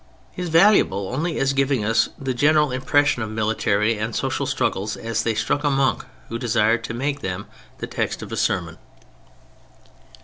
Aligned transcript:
He 0.31 0.41
is 0.41 0.49
valuable 0.49 1.09
only 1.09 1.37
as 1.39 1.53
giving 1.53 1.85
us 1.85 2.09
the 2.17 2.33
general 2.33 2.71
impression 2.71 3.21
of 3.21 3.29
military 3.29 3.99
and 3.99 4.15
social 4.15 4.47
struggles 4.47 4.97
as 4.97 5.21
they 5.21 5.35
struck 5.35 5.63
a 5.63 5.69
monk 5.69 6.03
who 6.27 6.39
desired 6.39 6.83
to 6.85 6.95
make 6.95 7.19
them 7.19 7.45
the 7.77 7.85
text 7.85 8.23
of 8.23 8.31
a 8.31 8.35
sermon. 8.35 8.79